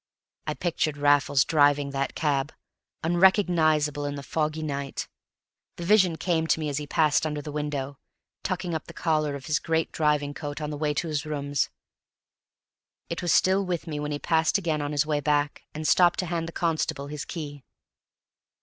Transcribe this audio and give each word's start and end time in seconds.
I 0.47 0.55
pictured 0.55 0.97
Raffles 0.97 1.45
driving 1.45 1.91
that 1.91 2.15
cab, 2.15 2.51
unrecognizable 3.03 4.03
in 4.07 4.15
the 4.15 4.23
foggy 4.23 4.63
night; 4.63 5.07
the 5.75 5.85
vision 5.85 6.15
came 6.15 6.47
to 6.47 6.59
me 6.59 6.69
as 6.69 6.79
he 6.79 6.87
passed 6.87 7.23
under 7.23 7.39
the 7.39 7.51
window, 7.51 7.99
tucking 8.41 8.73
up 8.73 8.85
the 8.87 8.95
collar 8.95 9.35
of 9.35 9.45
his 9.45 9.59
great 9.59 9.91
driving 9.91 10.33
coat 10.33 10.59
on 10.59 10.71
the 10.71 10.75
way 10.75 10.95
to 10.95 11.07
his 11.07 11.23
rooms; 11.23 11.69
it 13.11 13.21
was 13.21 13.31
still 13.31 13.63
with 13.63 13.85
me 13.85 13.99
when 13.99 14.11
he 14.11 14.17
passed 14.17 14.57
again 14.57 14.81
on 14.81 14.91
his 14.91 15.05
way 15.05 15.19
back, 15.19 15.65
and 15.71 15.87
stopped 15.87 16.17
to 16.17 16.25
hand 16.25 16.47
the 16.47 16.51
constable 16.51 17.05
his 17.05 17.23
key. 17.23 17.63